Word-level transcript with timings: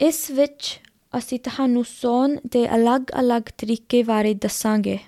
ਇਸ 0.00 0.30
ਵਿੱਚ 0.30 0.80
ਅਸੀਂ 1.18 1.38
ਤੁਹਾਨੂੰ 1.38 1.84
ਸੌਣ 1.84 2.36
ਦੇ 2.46 2.76
ਅਲੱਗ-ਅਲੱਗ 2.76 3.42
ਤਰੀਕੇ 3.42 4.02
ਬਾਰੇ 4.02 4.34
ਦੱਸਾਂਗੇ। 4.34 4.98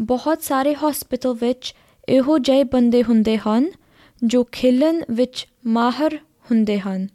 ਬਹੁਤ 0.00 0.42
ਸਾਰੇ 0.42 0.74
ਹਸਪੀਟਲ 0.74 1.32
ਵਿੱਚ 1.32 1.74
ਇਹੋ 2.08 2.38
ਜਿਹੇ 2.38 2.64
ਬੰਦੇ 2.64 3.02
ਹੁੰਦੇ 3.02 3.38
ਹਨ 3.38 3.70
ਜੋ 4.24 4.44
ਖੇਲਣ 4.44 5.02
ਵਿੱਚ 5.10 5.48
ਮਾਹਰ 5.66 6.18
ਹੁੰਦੇ 6.50 6.80
ਹਨ। 6.80 7.08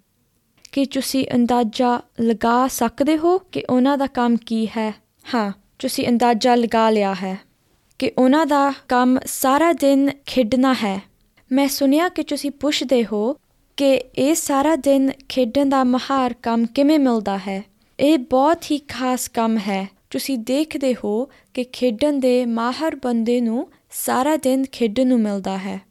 ਕਿ 0.72 0.86
ਤੁਸੀਂ 0.86 1.26
ਅੰਦਾਜ਼ਾ 1.36 2.02
ਲਗਾ 2.22 2.68
ਸਕਦੇ 2.68 3.18
ਹੋ 3.18 3.38
ਕਿ 3.38 3.64
ਉਹਨਾਂ 3.70 3.98
ਦਾ 3.98 4.08
ਕੰਮ 4.08 4.38
ਕੀ 4.38 4.68
ਹੈ? 4.68 5.02
ਹਾਂ, 5.34 5.52
ਤੁਸੀਂ 5.80 6.08
ਅੰਦਾਜ਼ਾ 6.08 6.56
ਲਗਾ 6.56 6.90
ਲਿਆ 6.90 7.14
ਹੈ 7.14 7.40
ਕਿ 8.00 8.12
ਉਹਨਾਂ 8.18 8.46
ਦਾ 8.46 8.74
ਕੰਮ 8.88 9.20
ਸਾਰਾ 9.26 9.74
ਦਿਨ 9.74 10.10
ਖੇਡਣਾ 10.26 10.74
ਹੈ। 10.74 11.02
ਮੈਂ 11.52 11.68
ਸੁਨਿਆ 11.68 12.10
ਕਿ 12.10 12.24
ਤੁਸੀਂ 12.24 12.52
ਪੁੱਛਦੇ 12.52 13.06
ਹੋ 13.06 13.38
ਕਿ 13.78 14.04
ਇਹ 14.16 14.36
ਸਾਰਾ 14.36 14.76
ਦਿਨ 14.76 15.12
ਖੇਡਣ 15.30 15.70
ਦਾ 15.70 15.84
ਮਹਾਰ 15.84 16.34
ਕੰਮ 16.34 16.66
ਕਿਵੇਂ 16.66 17.00
ਮਿਲਦਾ 17.00 17.38
ਹੈ? 17.38 17.64
ਇਹ 18.00 18.18
ਬਹੁਤ 18.18 18.64
ਹੀ 18.72 18.78
ਖਾਸ 18.78 19.28
ਕੰਮ 19.28 19.58
ਹੈ। 19.58 19.90
ਤੁਸੀਂ 20.10 20.38
ਦੇਖਦੇ 20.38 20.96
ਹੋ 21.04 21.30
ਕਿ 21.54 21.64
ਖੇਡਣ 21.64 22.20
ਦੇ 22.20 22.46
ਮਾਹਰ 22.46 22.96
ਬੰਦੇ 22.96 23.42
ਨੂੰ 23.42 23.68
ਸਾਰਾ 23.90 24.36
ਦਿਨ 24.36 24.66
ਖੇਡਣ 24.72 25.08
ਨੂੰ 25.08 25.20
ਮਿਲਦਾ 25.20 25.58
ਹੈ। 25.58 25.82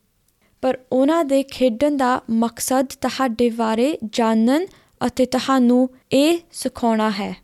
ਪਰ 0.63 0.79
ਉਹਨਾਂ 0.93 1.25
ਦੇ 1.25 1.43
ਖੇਡਣ 1.43 1.97
ਦਾ 1.97 2.21
ਮਕਸਦ 2.31 2.87
ਤੁਹਾਡੇ 3.01 3.51
ਬਾਰੇ 3.51 3.99
ਜਾਣਨ 4.13 4.67
ਅਤੇ 5.07 5.27
ਤੁਹਾਨੂੰ 5.27 5.89
ਇਹ 6.13 6.39
ਸਿਖਾਉਣਾ 6.53 7.11
ਹੈ 7.11 7.37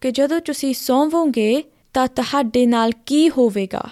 ਕਿ 0.00 0.10
ਜਦੋਂ 0.10 0.40
ਤੁਸੀਂ 0.40 0.74
ਸੌਵੋਗੇ 0.74 1.62
ਤਾਂ 1.94 2.06
ਤੁਹਾਡੇ 2.06 2.66
ਨਾਲ 2.66 2.90
ਕੀ 3.06 3.30
ਹੋਵੇਗਾ। 3.30 3.88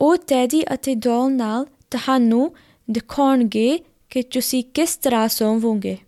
ਉਹ 0.00 0.16
ਤੈਦੀ 0.16 0.74
ਅਤੇ 0.74 0.94
ਦੌਲ 0.94 1.32
ਨਾਲ 1.32 1.64
ਤੁਹਾਨੂੰ 1.64 2.54
ਦਿਖਾਉਣਗੇ 2.90 3.78
ਕਿ 4.10 4.22
ਤੁਸੀਂ 4.22 4.64
ਕਿਸ 4.64 4.96
ਤਰ੍ਹਾਂ 4.96 5.28
ਸੌਵੋਗੇ? 5.28 5.98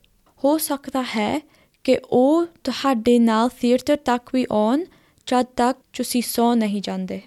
ਹੋ 0.45 0.59
ਸਕਦਾ 0.59 1.03
ਹੈ 1.03 1.49
ਕਿ 1.85 1.99
ਉਹ 2.11 2.47
ਤੁਹਾਡੇ 2.65 3.19
ਨਾਲ 3.19 3.49
ਥੀਏਟਰ 3.49 3.97
ਤੱਕ 3.97 4.31
ਵੀ 4.35 4.47
ਆਉਣ, 4.53 4.85
ਜਦ 5.27 5.43
ਤੱਕ 5.43 5.79
ਤੁਸੀਂ 5.93 6.23
ਸੌ 6.23 6.55
ਨਹੀਂ 6.55 6.83
ਜਾਂਦੇ। 6.83 7.21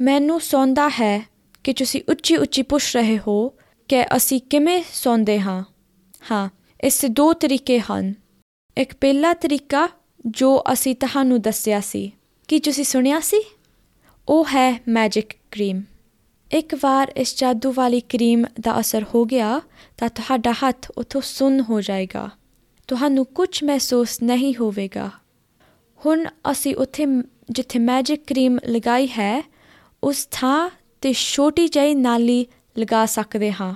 ਮੈਨੂੰ 0.00 0.40
ਸੌਂਦਾ 0.40 0.88
ਹੈ 0.88 1.28
ਕਿ 1.64 1.72
ਤੁਸੀਂ 1.72 2.02
ਉੱਚੀ 2.08 2.36
ਉੱਚੀ 2.36 2.62
ਪੁੱਛ 2.62 2.96
ਰਹੇ 2.96 3.18
ਹੋ 3.18 3.52
ਕਿ 3.88 4.16
ਅਸੀਂ 4.16 4.40
ਕਿਵੇਂ 4.40 4.82
ਸੌਂਦੇ 4.92 5.40
ਹਾਂ। 5.40 5.64
ਹਾਂ, 6.30 6.48
ਇਸ 6.80 7.00
ਦੇ 7.00 7.08
ਦੋ 7.08 7.32
ਤਰੀਕੇ 7.32 7.80
ਹਨ। 7.80 8.14
ਇੱਕ 8.78 8.94
ਪਹਿਲਾ 8.94 9.34
ਤਰੀਕਾ 9.34 9.88
ਜੋ 10.26 10.64
ਅਸੀਂ 10.72 10.94
ਤੁਹਾਨੂੰ 10.94 11.40
ਦੱਸਿਆ 11.40 11.80
ਸੀ, 11.80 12.12
ਕੀ 12.48 12.58
ਤੁਸੀਂ 12.58 12.84
ਸੁਣਿਆ 12.84 13.20
ਸੀ? 13.20 13.44
ਉਹ 14.28 14.44
ਹੈ 14.44 14.82
ਮੈਜਿਕ 14.88 15.32
ਕਰੀਮ 15.50 15.82
ਇੱਕ 16.52 16.74
ਵਾਰ 16.82 17.12
ਇਸ 17.16 17.36
ਜਾਦੂ 17.36 17.72
ਵਾਲੀ 17.72 18.00
ਕਰੀਮ 18.00 18.44
ਦਾ 18.60 18.80
ਅਸਰ 18.80 19.04
ਹੋ 19.14 19.24
ਗਿਆ 19.24 19.60
ਤਾਂ 19.96 20.08
ਤੁਹਾਡਾ 20.08 20.52
ਹੱਥ 20.52 20.90
ਉਥੋਂ 20.90 21.20
ਸੁੰਨ 21.20 21.60
ਹੋ 21.60 21.80
ਜਾਏਗਾ। 21.80 22.28
ਤੁਹਾਨੂੰ 22.88 23.24
ਕੁਝ 23.26 23.64
ਮਹਿਸੂਸ 23.64 24.22
ਨਹੀਂ 24.22 24.54
ਹੋਵੇਗਾ। 24.60 25.10
ਹੁਣ 26.00 26.24
ਅਸੀਂ 26.50 26.74
ਉੱਥੇ 26.76 27.06
ਜਿੱਥੇ 27.50 27.78
ਮੈਜਿਕ 27.78 28.24
ਕਰੀਮ 28.26 28.58
ਲਗਾਈ 28.68 29.06
ਹੈ, 29.08 29.42
ਉਸ 30.04 30.28
ਥਾਂ 30.30 30.70
ਤੇ 31.00 31.12
ਛੋਟੀ 31.12 31.68
ਜਿਹੀ 31.68 31.94
ਨਾਲੀ 31.94 32.46
ਲਗਾ 32.78 33.04
ਸਕਦੇ 33.06 33.52
ਹਾਂ। 33.52 33.74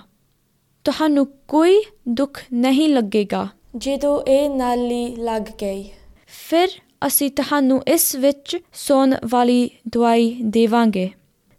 ਤੁਹਾਨੂੰ 0.84 1.26
ਕੋਈ 1.48 1.82
ਦੁੱਖ 2.08 2.42
ਨਹੀਂ 2.52 2.88
ਲੱਗੇਗਾ। 2.88 3.48
ਜਦੋਂ 3.76 4.22
ਇਹ 4.22 4.50
ਨਾਲੀ 4.50 5.16
ਲੱਗ 5.16 5.42
ਗਈ, 5.62 5.84
ਫਿਰ 6.26 6.68
ਅਸੀਂ 7.06 7.30
ਤੁਹਾਨੂੰ 7.30 7.82
ਇਸ 7.88 8.14
ਵਿੱਚ 8.14 8.56
ਸੌਣ 8.74 9.14
ਵਾਲੀ 9.30 9.70
ਦਵਾਈ 9.88 10.36
ਦੇਵਾਂਗੇ। 10.42 11.10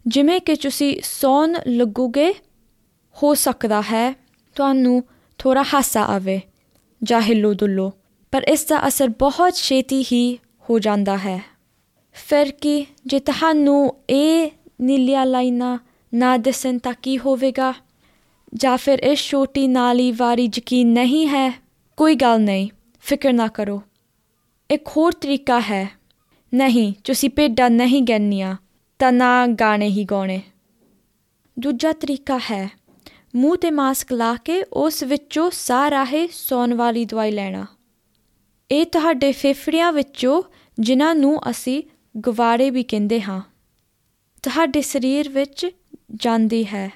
ਜਿਵੇਂ 0.06 0.40
ਕਿ 0.40 0.56
ਤੁਸੀਂ 0.56 1.00
ਸੌਣ 1.02 1.56
ਲੱਗੋਗੇ, 1.66 2.34
ਹੋ 3.22 3.34
ਸਕਦਾ 3.34 3.80
ਹੈ 3.80 4.16
ਤੁਹਾਨੂੰ 4.54 5.04
ਥੋੜਾ 5.38 5.62
ਹਾਸਾ 5.62 6.04
ਆਵੇ 6.04 6.40
ਜਾਂ 7.02 7.20
ਹਿੱਲੋ 7.20 7.54
ਦੁੱਲੋ, 7.54 7.92
ਪਰ 8.30 8.42
ਇਸ 8.42 8.64
ਦਾ 8.64 8.88
ਅਸਰ 8.88 9.08
ਬਹੁਤ 9.08 9.54
ਛੇਤੀ 9.54 10.02
ਹੀ 10.02 10.38
ਹੋ 10.70 10.78
ਜਾਂਦਾ 10.78 11.16
ਹੈ। 11.16 11.42
ਫਿਰ 12.12 12.52
ਕੀ 12.52 12.86
ਜੇ 13.06 13.20
ਤੁਹਾਨੂੰ 13.20 13.94
ਇਹ 14.10 14.50
ਨੀਲੀਆਂ 14.80 15.26
ਲਾਈਨਾਂ 15.26 15.78
ਨਾ 16.14 16.36
ਦਿਸਣ 16.36 16.78
ਤਾਂ 16.78 16.94
ਕੀ 17.02 17.18
ਹੋਵੇਗਾ? 17.18 17.74
ਜਾਂ 18.54 18.76
ਫਿਰ 18.76 18.98
ਇਸ 18.98 19.18
ਛੋਟੀ 19.18 19.66
ਨਾਲੀ 19.68 20.12
ਵਾਰੀ 20.12 20.44
ਯਕੀਨ 20.44 20.92
ਨਹੀਂ 20.92 21.28
ਹੈ? 21.28 21.62
ਕੋਈ 21.96 22.14
ਗੱਲ 22.14 22.40
ਨਹੀਂ, 22.40 22.68
ਫਿਕਰ 23.00 23.32
ਨਾ 23.32 23.46
ਕਰੋ। 23.46 23.82
ਇੱਕ 24.70 24.88
ਹੋਰ 24.88 25.12
ਤਰੀਕਾ 25.12 25.60
ਹੈ। 25.60 25.90
ਨਹੀਂ, 26.54 26.92
ਤੁਸੀਂ 27.04 27.30
ਪੇਡਾਂ 27.30 27.70
ਨਹੀਂ 27.70 28.02
ਗੰਨੀਆਂ 28.02 28.56
ਤਾਂ 28.98 29.12
ਨਾ 29.12 29.46
ਗਾਣੇ 29.46 29.88
ਹੀ 29.88 30.04
ਗਾਉਣੇ। 30.04 30.42
ਦੂਜਾ 31.58 31.92
ਤਰੀਕਾ 31.92 32.38
ਹੈ, 32.38 32.70
ਮੂੰਹ 33.36 33.56
ਤੇ 33.56 33.70
ਮਾਸਕ 33.70 34.12
ਲਾ 34.12 34.34
ਕੇ 34.34 34.62
ਉਸ 34.72 35.02
ਵਿੱਚੋਂ 35.02 35.50
ਸਾਹ 35.50 35.90
ਰਾਹੇ 35.90 36.26
ਸੌਣ 36.32 36.74
ਵਾਲੀ 36.74 37.04
ਦਵਾਈ 37.04 37.30
ਲੈਣਾ। 37.30 37.66
ਇਹ 38.70 38.86
ਤੁਹਾਡੇ 38.86 39.32
ਫੇਫੜਿਆਂ 39.32 39.92
ਵਿੱਚੋਂ, 39.92 40.42
ਜਿਨ੍ਹਾਂ 40.78 41.14
ਨੂੰ 41.14 41.50
ਅਸੀਂ 41.50 41.82
ਗਵਾੜੇ 42.26 42.70
ਵੀ 42.70 42.82
ਕਹਿੰਦੇ 42.82 43.22
ਹਾਂ, 43.22 43.40
ਤੁਹਾਡੇ 44.42 44.82
ਸਰੀਰ 44.82 45.28
ਵਿੱਚ 45.28 45.66
ਜਾਂਦੀ 46.14 46.64
ਹੈ। 46.64 46.90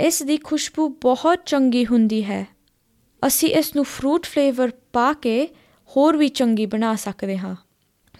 ਇਸ 0.00 0.22
ਦੀ 0.22 0.36
ਖੁਸ਼ਬੂ 0.36 0.88
ਬਹੁਤ 0.88 1.38
ਚੰਗੀ 1.46 1.86
ਹੁੰਦੀ 1.86 2.24
ਹੈ। 2.24 2.46
ਅਸੀਂ 3.26 3.48
ਇਸ 3.48 3.74
ਨੂੰ 3.76 3.84
ਫਰੂਟ 3.84 4.26
ਫਲੇਵਰ 4.26 4.70
ਪਾ 4.92 5.12
ਕੇ 5.12 5.48
ਹੋਰ 5.90 6.16
ਵੀ 6.16 6.28
ਚੰਗੀ 6.28 6.66
ਬਣਾ 6.66 6.94
ਸਕਦੇ 6.96 7.38
ਹਾਂ। 7.38 7.56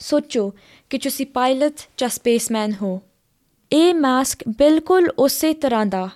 ਸੋਚੋ 0.01 0.53
ਕਿ 0.91 0.99
ਤੁਸੀਂ 0.99 1.27
ਪਾਇਲਟ 1.27 1.73
ਜਾਂ 1.97 2.09
ਸਪੇਸਮੈਨ 2.09 2.75
ਹੋ। 2.83 3.01
ਇਹ 3.73 3.95
ਮਾਸਕ 3.95 4.39
ਬਿਲਕੁਲ 4.49 5.09
ਉਸੇ 5.19 5.55
ਤਰ੍ਹਾਂ 5.55 5.87
ਦਾ 5.87 6.09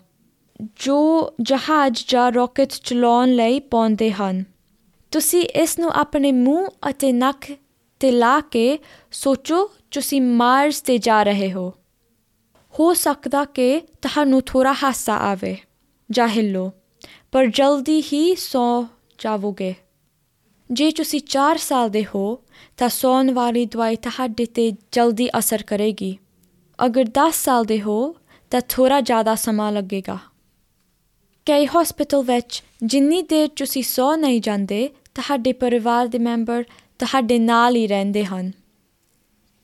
ਜੋ 0.76 1.32
ਜਹਾਜ਼ 1.40 2.04
ਜਾਂ 2.08 2.32
ਰਾਕਟ 2.32 2.68
ਚਲਾਉਣ 2.84 3.34
ਲਈ 3.34 3.60
ਪਾਉਂਦੇ 3.60 4.12
ਹਨ। 4.12 4.44
ਤੁਸੀਂ 5.10 5.42
ਇਸ 5.42 5.78
ਨੂੰ 5.78 5.92
ਆਪਣੇ 5.92 6.32
ਮੂੰਹ 6.32 6.68
ਅਤੇ 6.90 7.12
ਨੱਕ 7.12 7.56
ਤੇ 8.00 8.10
ਲਾ 8.10 8.40
ਕੇ 8.40 8.78
ਸੋਚੋ 9.12 9.70
ਤੁਸੀਂ 9.90 10.22
ਮਾਰਸ 10.22 10.80
ਤੇ 10.80 10.98
ਜਾ 10.98 11.22
ਰਹੇ 11.22 11.52
ਹੋ। 11.52 11.72
ਹੋ 12.80 12.94
ਸਕਦਾ 12.94 13.44
ਕਿ 13.44 13.80
ਤੁਹਾਨੂੰ 13.80 14.42
ਥੋੜਾ 14.46 14.72
ਹਾਸਾ 14.72 15.16
ਆਵੇ। 15.16 15.56
ਜਾਂ 16.10 16.28
ਹਿੱਲੋ 16.28 16.72
ਪਰ 17.32 17.46
ਜਲਦੀ 17.46 18.02
ਹੀ 18.12 18.34
ਸੌ 18.34 18.84
ਜਾਵੋਗੇ। 19.18 19.74
ਜੇ 20.70 20.90
ਤੁਸੀਂ 20.90 21.20
4 21.20 21.58
ਸਾਲ 21.58 21.90
ਦੇ 21.90 22.06
ਹੋ, 22.14 22.38
ਤਾਂ 22.76 22.88
ਸੌਣ 22.88 23.32
ਵਾਲੀ 23.32 23.66
ਦਵਾਈ 23.66 23.96
ਤੁਹਾਡੇ 23.96 24.46
ਤੇ 24.46 24.72
ਜਲਦੀ 24.92 25.28
ਅਸਰ 25.38 25.62
ਕਰੇਗੀ। 25.62 26.18
ਅਗਰ 26.86 27.04
10 27.04 27.36
ਸਾਲ 27.36 27.64
ਦੇ 27.64 27.80
ਹੋ, 27.80 28.16
ਤਾਂ 28.50 28.60
ਥੋੜਾ 28.68 29.00
ਜ਼ਿਆਦਾ 29.00 29.34
ਸਮਾਂ 29.34 29.72
ਲੱਗੇਗਾ। 29.72 30.18
ਕਈ 31.46 31.66
ਹਸਪੀਟਲ 31.66 32.22
ਵਿੱਚ 32.22 32.62
ਜਿੰਨੀ 32.82 33.22
ਦੇਰ 33.22 33.48
ਤੁਸੀਂ 33.48 33.82
ਸੌ 33.82 34.16
ਨਹੀਂ 34.16 34.40
ਜਾਂਦੇ, 34.40 34.90
ਤੁਹਾਡੇ 35.14 35.52
ਪਰਿਵਾਰ 35.52 36.06
ਦੇ 36.06 36.18
ਮੈਂਬਰ 36.18 36.64
ਤੁਹਾਡੇ 36.98 37.38
ਨਾਲ 37.38 37.76
ਹੀ 37.76 37.86
ਰਹਿੰਦੇ 37.86 38.24
ਹਨ। 38.24 38.52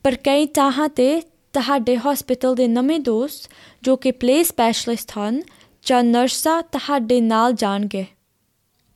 ਪਰ 0.02 0.14
ਕਈ 0.14 0.46
ਤਾਹਾਂ 0.46 0.88
ਤੇ 0.88 1.20
ਤੁਹਾਡੇ 1.52 1.96
ਹਸਪੀਟਲ 1.96 2.54
ਦੇ 2.54 2.68
ਨਵੇਂ 2.68 3.00
ਦੋਸਤ 3.00 3.50
ਜੋ 3.82 3.96
ਕਿ 3.96 4.10
ਪਲੇ 4.10 4.42
ਸਪੈਸ਼ਲਿਸਟ 4.42 5.12
ਹਨ 5.18 5.42
ਜਾਂ 5.86 6.04
ਨਰਸਾਂ 6.04 6.62
ਤੁਹਾਡੇ 6.62 7.20
ਨਾਲ 7.20 7.52
ਜਾਣਗੇ। 7.52 8.06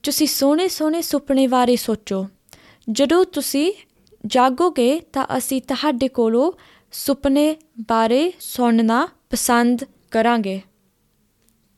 ਤੁਸੀਂ 0.06 0.26
ਸੋਹਣੇ 0.26 0.68
ਸੋਹਣੇ 0.68 1.02
ਸੁਪਨੇ 1.02 1.46
ਬਾਰੇ 1.46 1.76
ਸੋਚੋ। 1.76 2.26
ਜਦੋਂ 2.90 3.24
ਤੁਸੀਂ 3.24 3.72
ਜਾਗੋਗੇ 4.26 5.00
ਤਾਂ 5.00 5.26
ਅਸੀਂ 5.38 5.62
ਤੁਹਾਡੇ 5.62 6.08
ਕੋਲੋਂ 6.08 6.52
ਸੁਪਨੇ 6.92 7.56
ਬਾਰੇ 7.88 8.32
ਸੁਣਨਾ 8.40 9.08
ਪਸੰਦ 9.30 9.84
ਕਰਾਂਗੇ। 10.10 10.62